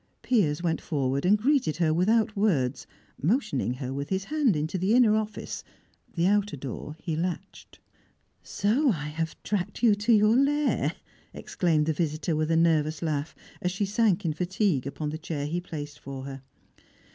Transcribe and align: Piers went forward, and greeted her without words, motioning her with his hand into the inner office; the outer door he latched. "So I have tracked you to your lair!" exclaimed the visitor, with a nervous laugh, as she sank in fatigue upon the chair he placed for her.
Piers 0.23 0.63
went 0.63 0.81
forward, 0.81 1.27
and 1.27 1.37
greeted 1.37 1.77
her 1.77 1.93
without 1.93 2.35
words, 2.35 2.87
motioning 3.21 3.75
her 3.75 3.93
with 3.93 4.09
his 4.09 4.23
hand 4.23 4.55
into 4.55 4.79
the 4.79 4.95
inner 4.95 5.15
office; 5.15 5.63
the 6.15 6.25
outer 6.25 6.57
door 6.57 6.95
he 6.97 7.15
latched. 7.15 7.77
"So 8.41 8.89
I 8.89 9.09
have 9.09 9.35
tracked 9.43 9.83
you 9.83 9.93
to 9.93 10.11
your 10.11 10.35
lair!" 10.35 10.93
exclaimed 11.35 11.85
the 11.85 11.93
visitor, 11.93 12.35
with 12.35 12.49
a 12.49 12.57
nervous 12.57 13.03
laugh, 13.03 13.35
as 13.61 13.71
she 13.71 13.85
sank 13.85 14.25
in 14.25 14.33
fatigue 14.33 14.87
upon 14.87 15.09
the 15.11 15.19
chair 15.19 15.45
he 15.45 15.61
placed 15.61 15.99
for 15.99 16.23
her. 16.23 16.41